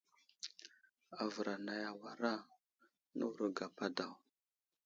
Avər 1.25 1.47
anay 1.53 1.83
awara, 1.91 2.33
newuro 3.17 3.47
gapa 3.57 3.87
daw. 3.97 4.13